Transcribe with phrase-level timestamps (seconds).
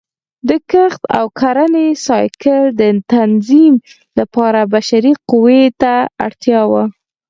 [0.47, 2.81] د کښت او کرنې سایکل د
[3.13, 3.73] تنظیم
[4.19, 5.93] لپاره بشري قوې ته
[6.25, 6.83] اړتیا وه